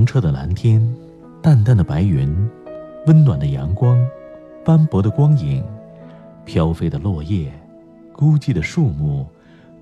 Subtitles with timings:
[0.00, 0.80] 澄澈的蓝天，
[1.42, 2.34] 淡淡的白云，
[3.06, 4.02] 温暖的阳光，
[4.64, 5.62] 斑驳的光影，
[6.46, 7.52] 飘飞的落叶，
[8.10, 9.26] 孤寂的树木，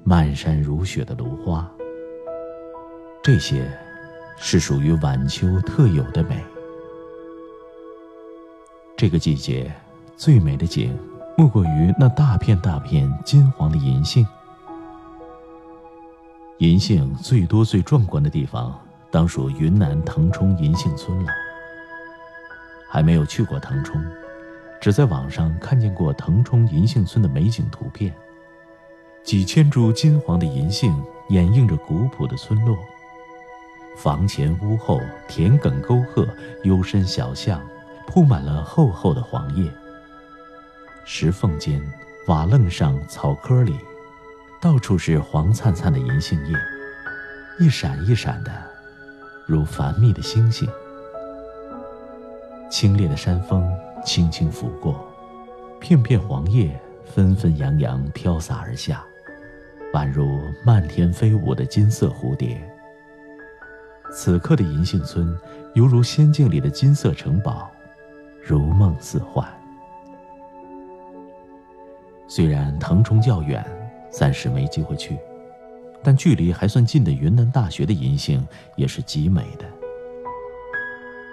[0.03, 1.71] 漫山如雪的芦花。
[3.23, 3.71] 这些，
[4.37, 6.45] 是属于晚秋特有的美。
[8.97, 9.73] 这个季节，
[10.17, 10.99] 最美的景，
[11.37, 14.27] 莫过于那大片大片金黄的银杏。
[16.59, 18.77] 银杏最多最壮观的地方。
[19.11, 21.31] 当属云南腾冲银杏村了。
[22.89, 24.03] 还没有去过腾冲，
[24.81, 28.15] 只在网上看见过腾冲银杏村的美景图片。
[29.23, 30.95] 几千株金黄的银杏
[31.29, 32.79] 掩映着古朴的村落，
[33.97, 36.27] 房前屋后、田埂沟壑、
[36.65, 37.61] 幽深小巷，
[38.07, 39.71] 铺满了厚厚的黄叶。
[41.05, 41.83] 石缝间、
[42.27, 43.79] 瓦楞上、草窠里，
[44.61, 46.59] 到处是黄灿灿的银杏叶，
[47.59, 48.51] 一闪一闪的。
[49.49, 50.69] 如繁密的星星，
[52.71, 53.67] 清冽的山风
[54.05, 55.03] 轻轻拂过，
[55.81, 59.03] 片片黄叶纷纷扬扬飘洒而下，
[59.95, 62.61] 宛如漫天飞舞的金色蝴蝶。
[64.13, 65.35] 此刻的银杏村，
[65.73, 67.71] 犹如仙境里的金色城堡，
[68.43, 69.49] 如梦似幻。
[72.27, 73.65] 虽然腾冲较远，
[74.11, 75.19] 暂时没机会去。
[76.03, 79.65] 但距离还算近的云南大学的银杏也是极美的。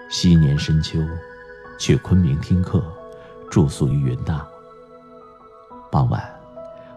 [0.09, 0.99] 昔年深秋，
[1.79, 2.83] 去昆明听课，
[3.49, 4.45] 住宿于云大。
[5.91, 6.23] 傍晚，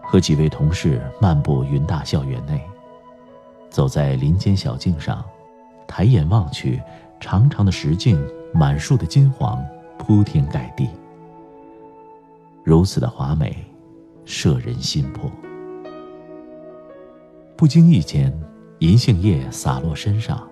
[0.03, 2.61] 和几位同事漫步云大校园内，
[3.69, 5.23] 走在林间小径上，
[5.87, 6.81] 抬眼望去，
[7.19, 8.21] 长长的石径，
[8.53, 9.63] 满树的金黄，
[9.97, 10.89] 铺天盖地，
[12.63, 13.65] 如此的华美，
[14.25, 15.31] 摄人心魄。
[17.59, 18.33] 不经意间，
[18.77, 20.49] 银杏叶洒落身上，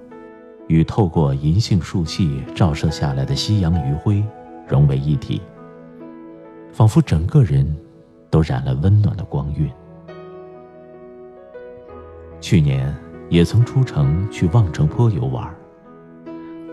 [0.67, 4.21] 与透过银杏树隙照射下来的夕阳余晖
[4.67, 5.41] 融为一体，
[6.73, 7.65] 仿佛整个人
[8.29, 9.71] 都染了温暖的光晕。
[12.41, 12.93] 去年
[13.29, 15.49] 也曾出城去望城坡游玩，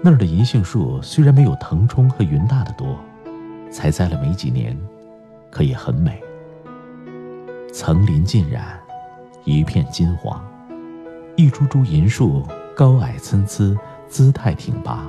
[0.02, 2.98] 那儿的银杏树虽然没有腾冲和云大的多，
[3.70, 4.76] 才栽了没几年，
[5.48, 6.20] 可也很美，
[7.72, 8.80] 层林尽染。
[9.44, 10.42] 一片金黄，
[11.36, 12.42] 一株株银树
[12.74, 13.76] 高矮参差，
[14.08, 15.06] 姿态挺拔。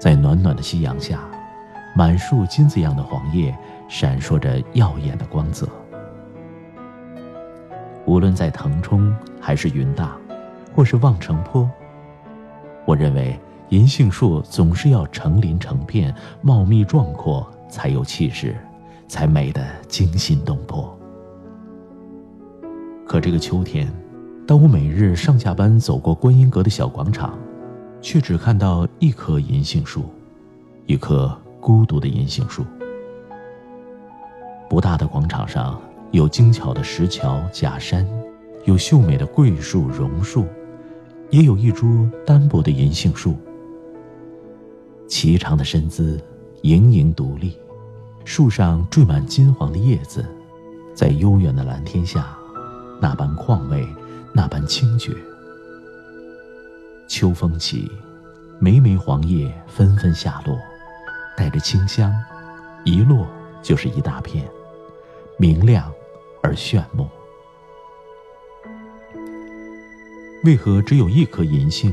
[0.00, 1.20] 在暖暖的夕阳下，
[1.94, 3.56] 满树金子样的黄叶
[3.88, 5.68] 闪烁着耀眼的光泽。
[8.04, 10.16] 无论在腾冲还是云大，
[10.74, 11.70] 或是望城坡，
[12.84, 13.38] 我认为
[13.68, 18.56] 银杏树总是要成林成片、茂密壮阔，才有气势，
[19.06, 20.98] 才美得惊心动魄。
[23.12, 23.92] 可这个秋天，
[24.46, 27.38] 当我每日上下班走过观音阁的小广场，
[28.00, 30.04] 却只看到一棵银杏树，
[30.86, 32.64] 一棵孤独的银杏树。
[34.66, 35.78] 不大的广场上
[36.10, 38.08] 有精巧的石桥、假山，
[38.64, 40.46] 有秀美的桂树、榕树，
[41.28, 43.36] 也有一株单薄的银杏树。
[45.06, 46.18] 颀长的身姿，
[46.62, 47.58] 盈盈独立，
[48.24, 50.24] 树上缀满金黄的叶子，
[50.94, 52.34] 在悠远的蓝天下。
[53.02, 53.84] 那般旷味，
[54.32, 55.12] 那般清绝。
[57.08, 57.90] 秋风起，
[58.60, 60.56] 枚枚黄叶纷纷下落，
[61.36, 62.14] 带着清香，
[62.84, 63.26] 一落
[63.60, 64.48] 就是一大片，
[65.36, 65.92] 明亮
[66.44, 67.08] 而炫目。
[70.44, 71.92] 为何只有一棵银杏？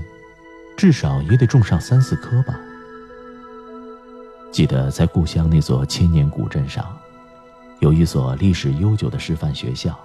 [0.78, 2.62] 至少也得种上三四棵吧。
[4.52, 6.96] 记得在故乡那座千年古镇上，
[7.80, 10.00] 有一所历史悠久的师范学校。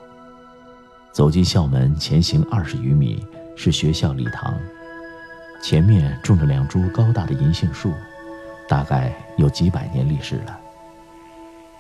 [1.15, 3.25] 走进校门，前行二十余米
[3.55, 4.53] 是学校礼堂，
[5.63, 7.93] 前面种着两株高大的银杏树，
[8.69, 10.59] 大概有几百年历史了。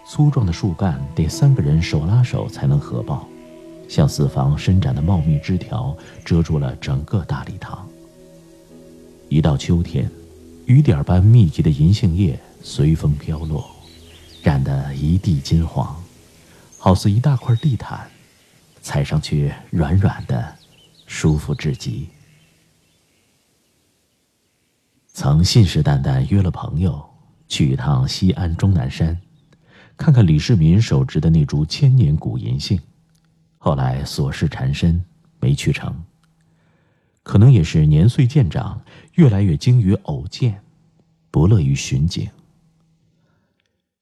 [0.06, 3.26] 粗壮的树干得三个人手拉手才能合抱，
[3.88, 7.84] 向四方伸展的茂密枝条遮住了整个大礼堂。
[9.28, 10.08] 一到秋天，
[10.66, 13.68] 雨点般密集的银杏叶随风飘落，
[14.44, 16.00] 染得一地金黄，
[16.78, 18.08] 好似一大块地毯。
[18.84, 20.56] 踩上去软软的，
[21.06, 22.06] 舒服至极。
[25.06, 27.02] 曾信誓旦旦约了朋友
[27.48, 29.18] 去一趟西安终南山，
[29.96, 32.78] 看看李世民手植的那株千年古银杏，
[33.56, 35.02] 后来琐事缠身，
[35.40, 36.04] 没去成。
[37.22, 38.82] 可能也是年岁渐长，
[39.14, 40.62] 越来越精于偶见，
[41.30, 42.28] 不乐于寻景。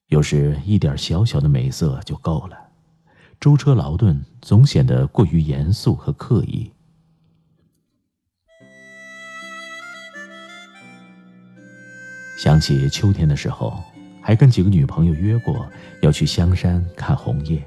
[0.08, 2.61] 有时一点小小的美色就够了。
[3.42, 6.70] 舟车劳顿总显得过于严肃和刻意。
[12.38, 13.82] 想起秋天的时候，
[14.20, 15.68] 还跟几个女朋友约过
[16.02, 17.60] 要去香山看红叶。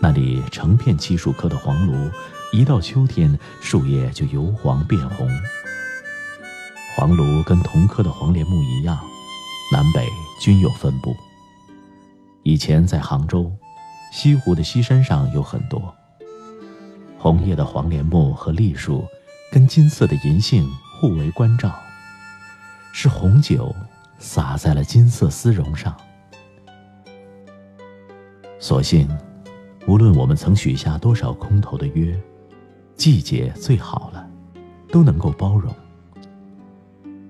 [0.00, 2.10] 那里成片漆树科的黄芦，
[2.50, 5.28] 一到秋天树叶就由黄变红。
[6.96, 8.98] 黄芦跟同科的黄连木一样，
[9.70, 10.08] 南北
[10.40, 11.14] 均有分布。
[12.42, 13.54] 以前在杭州。
[14.10, 15.94] 西湖的西山上有很多
[17.18, 19.04] 红叶的黄连木和栗树，
[19.52, 20.66] 跟金色的银杏
[20.98, 21.72] 互为关照，
[22.92, 23.74] 是红酒
[24.18, 25.94] 洒在了金色丝绒上。
[28.58, 29.08] 所幸，
[29.86, 32.18] 无论我们曾许下多少空头的约，
[32.94, 34.26] 季节最好了，
[34.88, 35.74] 都能够包容。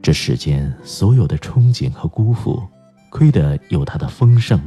[0.00, 2.62] 这世间所有的憧憬和辜负，
[3.10, 4.60] 亏得有它的丰盛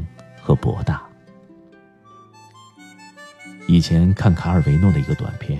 [3.73, 5.59] 以前看卡尔维诺的一个短片，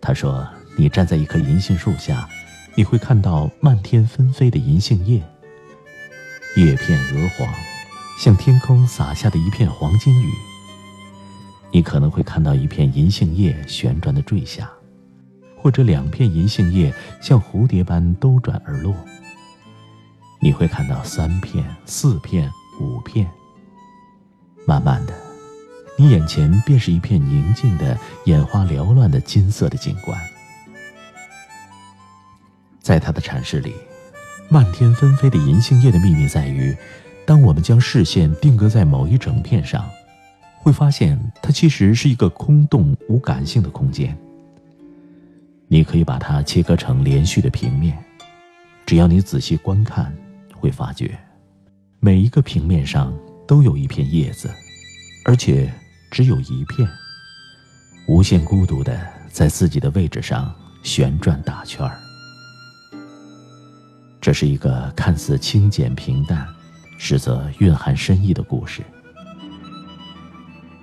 [0.00, 0.48] 他说
[0.78, 2.26] ：“你站在一棵银杏树下，
[2.74, 5.22] 你会看到漫天纷飞的银杏叶，
[6.56, 7.46] 叶片鹅黄，
[8.18, 10.32] 像天空洒下的一片黄金雨。
[11.70, 14.70] 你可能会看到一片银杏叶旋转的坠下，
[15.54, 16.90] 或者两片银杏叶
[17.20, 18.94] 像蝴蝶般兜转而落。
[20.40, 22.50] 你会看到三片、四片、
[22.80, 23.30] 五片，
[24.66, 25.12] 慢慢的。”
[26.00, 30.16] 你眼前便是一片宁静的、眼花缭乱的金色的景观。
[32.80, 33.74] 在他的阐释里，
[34.48, 36.74] 漫天纷飞的银杏叶的秘密在于，
[37.26, 39.90] 当我们将视线定格在某一整片上，
[40.58, 44.16] 会发现它其实是一个空洞无感性的空间。
[45.66, 47.98] 你可以把它切割成连续的平面，
[48.86, 50.16] 只要你仔细观看，
[50.54, 51.18] 会发觉，
[51.98, 53.12] 每一个平面上
[53.48, 54.48] 都有一片叶子，
[55.24, 55.68] 而且。
[56.10, 56.88] 只有一片，
[58.08, 58.98] 无限孤独的
[59.30, 61.98] 在自己的位置上旋转打圈儿。
[64.20, 66.46] 这是一个看似清简平淡，
[66.98, 68.82] 实则蕴含深意的故事。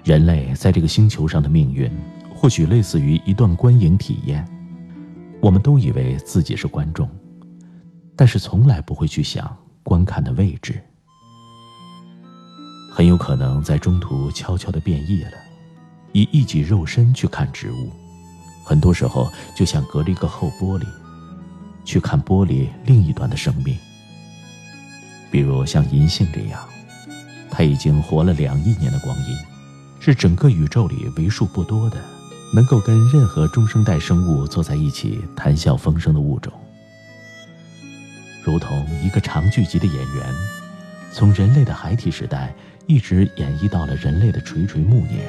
[0.04, 1.92] 人类在这个星球上的命运，
[2.34, 4.48] 或许类似于一段观影体验。
[5.42, 7.10] 我们都以为自己是观众，
[8.16, 10.82] 但是从来不会去想观看的位置。
[12.96, 15.32] 很有可能在中途悄悄地变异了，
[16.14, 17.92] 以一己肉身去看植物，
[18.64, 20.86] 很多时候就像隔了一个厚玻璃，
[21.84, 23.78] 去看玻璃另一端的生命。
[25.30, 26.64] 比如像银杏这样，
[27.52, 29.36] 它已经活了两亿年的光阴，
[30.00, 31.98] 是整个宇宙里为数不多的
[32.54, 36.54] 能够跟任何中生代生物坐在一起谈笑风生的物种，
[38.42, 40.34] 如同一个长剧集的演员，
[41.12, 42.56] 从人类的孩提时代。
[42.88, 45.26] 一直演绎到了人类的垂垂暮年。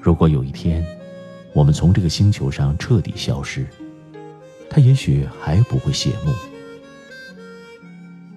[0.00, 0.84] 如果有一天，
[1.52, 3.66] 我们从这个星球上彻底消失，
[4.68, 6.32] 它也许还不会谢幕。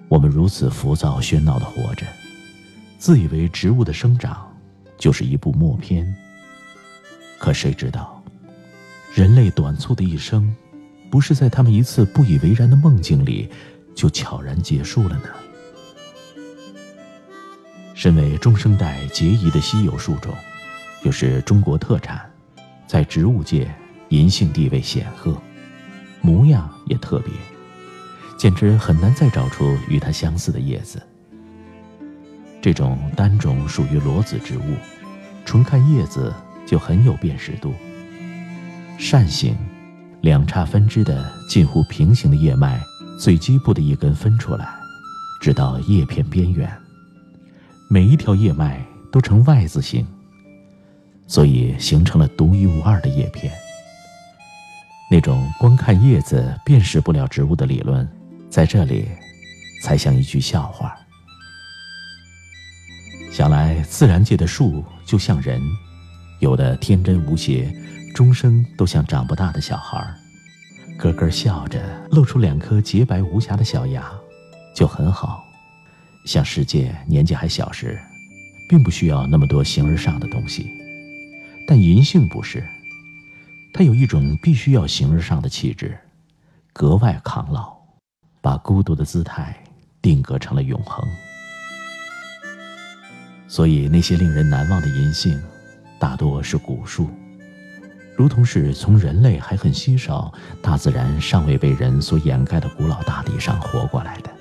[0.08, 2.06] 我们如此浮躁喧闹的活着，
[2.98, 4.54] 自以为植物的生长
[4.98, 6.14] 就是一部默片。
[7.38, 8.22] 可谁知道，
[9.14, 10.54] 人类短促的一生，
[11.10, 13.48] 不是在他们一次不以为然的梦境里，
[13.94, 15.28] 就悄然结束了呢？
[18.02, 20.34] 身为中生代孑遗的稀有树种，
[21.04, 22.20] 又是中国特产，
[22.84, 23.72] 在植物界
[24.08, 25.40] 银杏地位显赫，
[26.20, 27.32] 模样也特别，
[28.36, 31.00] 简直很难再找出与它相似的叶子。
[32.60, 34.74] 这种单种属于裸子植物，
[35.44, 36.34] 纯看叶子
[36.66, 37.72] 就很有辨识度。
[38.98, 39.56] 扇形，
[40.22, 42.80] 两叉分支的近乎平行的叶脉，
[43.16, 44.68] 最基部的一根分出来，
[45.40, 46.68] 直到叶片边缘。
[47.92, 48.82] 每一条叶脉
[49.12, 50.06] 都呈 Y 字形，
[51.26, 53.52] 所以形成了独一无二的叶片。
[55.10, 58.08] 那种光看叶子辨识不了植物的理论，
[58.48, 59.10] 在这里
[59.84, 60.96] 才像一句笑话。
[63.30, 65.60] 想来，自然界的树就像人，
[66.40, 67.70] 有的天真无邪，
[68.14, 70.02] 终生都像长不大的小孩，
[70.96, 71.78] 咯咯笑着，
[72.10, 74.10] 露出两颗洁白无瑕的小牙，
[74.74, 75.44] 就很好。
[76.24, 77.98] 像世界年纪还小时，
[78.68, 80.70] 并不需要那么多形而上的东西，
[81.66, 82.64] 但银杏不是，
[83.74, 85.98] 它有一种必须要形而上的气质，
[86.72, 87.76] 格外抗老，
[88.40, 89.56] 把孤独的姿态
[90.00, 91.04] 定格成了永恒。
[93.48, 95.38] 所以，那些令人难忘的银杏，
[95.98, 97.10] 大多是古树，
[98.16, 104.31] 如同是从人类还很稀少、大自然尚未被人所掩盖的古老大地上活过来的。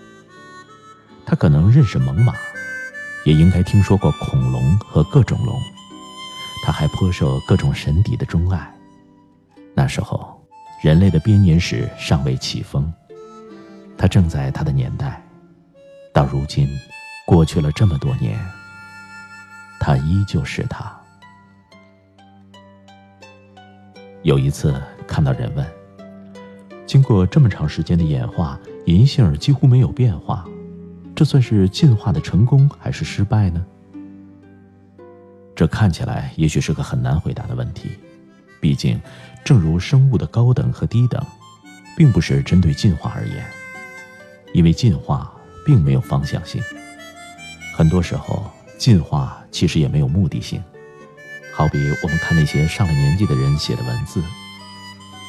[1.31, 2.33] 他可能认识猛犸，
[3.23, 5.57] 也应该听说过恐龙和各种龙。
[6.65, 8.69] 他还颇受各种神邸的钟爱。
[9.73, 10.45] 那时候，
[10.83, 12.91] 人类的编年史尚未起风，
[13.97, 15.25] 他正在他的年代。
[16.13, 16.67] 到如今，
[17.25, 18.37] 过去了这么多年。
[19.79, 20.93] 他依旧是他。
[24.23, 24.75] 有一次
[25.07, 25.65] 看到人问
[26.85, 30.45] ：“经过这么长时间的演化，银杏几乎没有变化，
[31.21, 33.63] 这算是进化的成功还是失败呢？”
[35.55, 37.91] 这看起来也许是个很难回答的问题。
[38.59, 38.99] 毕竟，
[39.43, 41.23] 正如生物的高等和低等，
[41.95, 43.45] 并不是针对进化而言，
[44.51, 45.31] 因为进化
[45.63, 46.59] 并没有方向性，
[47.75, 48.51] 很多时候。
[48.79, 50.59] 进化其实也没有目的性，
[51.53, 54.23] 好比我们看那些上了年纪的人写的文字，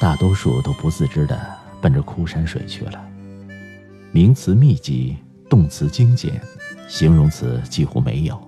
[0.01, 1.39] 大多数都不自知的
[1.79, 2.99] 奔着枯山水去了，
[4.11, 5.17] 名词密集，
[5.53, 6.41] 动词精简，
[6.87, 8.41] 形容词几乎没有，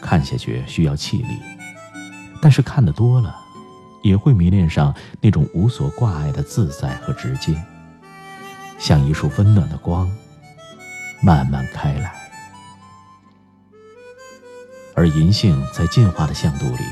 [0.00, 1.36] 看下去需要气力，
[2.40, 3.36] 但是看得多了，
[4.02, 7.54] 也会迷恋上那种无所挂碍的自在和直接，
[8.78, 10.10] 像一束温暖的光，
[11.22, 12.14] 慢慢开来。
[14.94, 16.82] 而银杏在进化的向度里，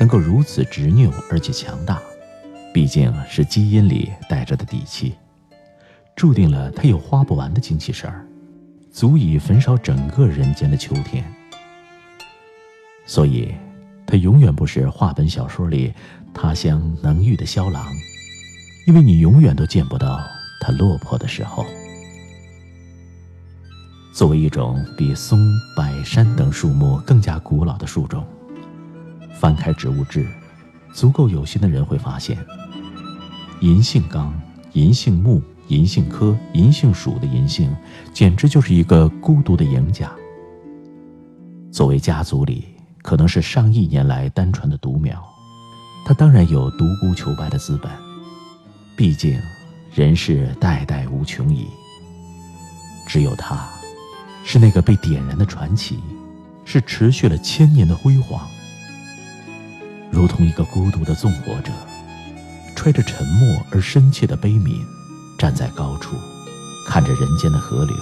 [0.00, 2.02] 能够如此执拗而且强大，
[2.74, 5.14] 毕竟是基因里带着的底气，
[6.16, 8.26] 注定了它有花不完的精气神儿，
[8.92, 11.24] 足以焚烧整个人间的秋天。
[13.06, 13.52] 所以，
[14.06, 15.92] 它永远不是话本小说里
[16.32, 17.84] 他乡能遇的萧郎，
[18.86, 20.20] 因为你永远都见不到
[20.60, 21.64] 它落魄的时候。
[24.14, 25.38] 作为一种比松、
[25.74, 28.24] 柏、杉等树木更加古老的树种，
[29.40, 30.26] 翻开植物志，
[30.92, 32.36] 足够有心的人会发现，
[33.60, 34.38] 银杏纲、
[34.74, 35.42] 银杏目、
[35.72, 37.74] 银杏科、银杏属的银杏，
[38.12, 40.12] 简直就是一个孤独的赢家。
[41.70, 42.64] 作为家族里
[43.02, 45.22] 可能是上亿年来单传的独苗，
[46.04, 47.90] 它当然有独孤求败的资本，
[48.94, 49.40] 毕竟
[49.94, 51.66] 人世代代无穷已。
[53.08, 53.66] 只有它。
[54.44, 56.00] 是那个被点燃的传奇，
[56.64, 58.44] 是持续了千年的辉煌。
[60.10, 61.70] 如同一个孤独的纵火者，
[62.74, 64.84] 揣着沉默而深切的悲悯，
[65.42, 66.14] 站在高处，
[66.86, 67.96] 看着人间的河流。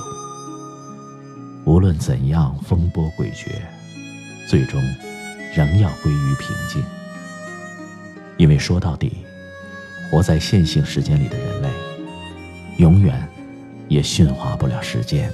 [1.64, 3.46] 无论怎样风波诡谲，
[4.46, 4.78] 最终
[5.54, 6.84] 仍要归于平静。
[8.36, 9.24] 因为说到底，
[10.10, 11.70] 活在线性时间里的人类，
[12.76, 13.26] 永远
[13.88, 15.32] 也驯化不了时间。